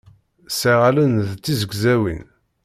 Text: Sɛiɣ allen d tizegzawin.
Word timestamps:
Sɛiɣ 0.51 0.81
allen 0.89 1.13
d 1.29 1.31
tizegzawin. 1.43 2.25